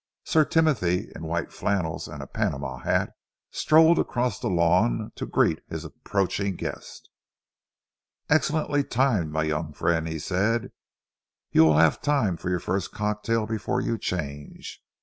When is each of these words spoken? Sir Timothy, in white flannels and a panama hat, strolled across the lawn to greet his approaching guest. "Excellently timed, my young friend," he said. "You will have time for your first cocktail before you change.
Sir 0.25 0.45
Timothy, 0.45 1.11
in 1.15 1.25
white 1.27 1.53
flannels 1.53 2.07
and 2.07 2.23
a 2.23 2.25
panama 2.25 2.79
hat, 2.79 3.13
strolled 3.51 3.99
across 3.99 4.39
the 4.39 4.47
lawn 4.47 5.11
to 5.13 5.27
greet 5.27 5.59
his 5.69 5.85
approaching 5.85 6.55
guest. 6.55 7.07
"Excellently 8.27 8.83
timed, 8.83 9.31
my 9.31 9.43
young 9.43 9.73
friend," 9.73 10.07
he 10.07 10.17
said. 10.17 10.71
"You 11.51 11.65
will 11.65 11.77
have 11.77 12.01
time 12.01 12.35
for 12.35 12.49
your 12.49 12.59
first 12.59 12.91
cocktail 12.91 13.45
before 13.45 13.79
you 13.79 13.95
change. 13.99 14.81